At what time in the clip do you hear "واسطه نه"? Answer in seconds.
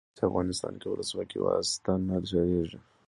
1.45-2.15